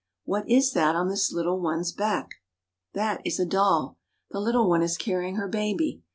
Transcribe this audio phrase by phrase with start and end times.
[0.27, 2.41] a^^^Ii^eapot" ^^at is that on this little one's back?
[2.93, 3.99] That is a doll.
[4.31, 6.01] The little girl is carrying her baby.